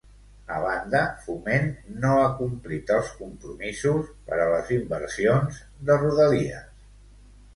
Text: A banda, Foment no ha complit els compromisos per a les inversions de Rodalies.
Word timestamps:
A 0.53 0.59
banda, 0.61 1.01
Foment 1.25 1.67
no 2.05 2.13
ha 2.21 2.31
complit 2.39 2.93
els 2.95 3.11
compromisos 3.19 4.09
per 4.29 4.39
a 4.45 4.49
les 4.53 4.71
inversions 4.79 5.59
de 5.91 5.99
Rodalies. 6.01 6.89